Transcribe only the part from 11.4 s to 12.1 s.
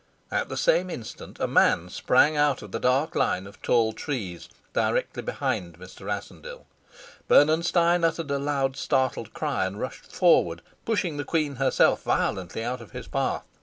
herself